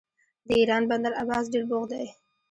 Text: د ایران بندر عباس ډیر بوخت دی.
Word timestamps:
د 0.47 0.49
ایران 0.59 0.83
بندر 0.89 1.13
عباس 1.21 1.45
ډیر 1.53 1.63
بوخت 1.69 1.87
دی. 1.91 2.07